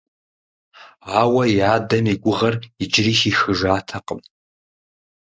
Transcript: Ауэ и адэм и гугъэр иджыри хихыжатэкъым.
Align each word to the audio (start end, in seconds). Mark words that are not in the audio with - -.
Ауэ 1.19 1.43
и 1.57 1.59
адэм 1.73 2.05
и 2.13 2.15
гугъэр 2.23 2.55
иджыри 2.83 3.13
хихыжатэкъым. 3.19 4.19